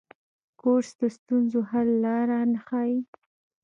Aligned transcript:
کورس 0.61 0.89
د 0.99 1.01
ستونزو 1.17 1.59
حل 1.69 1.89
لاره 2.03 2.39
ښيي. 2.65 2.99